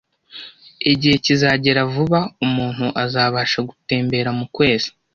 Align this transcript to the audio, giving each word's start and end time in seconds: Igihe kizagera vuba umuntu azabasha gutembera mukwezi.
Igihe 0.91 1.15
kizagera 1.25 1.81
vuba 1.93 2.19
umuntu 2.45 2.85
azabasha 3.03 3.57
gutembera 3.69 4.29
mukwezi. 4.37 4.89